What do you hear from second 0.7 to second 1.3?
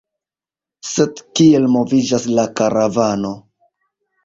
Sed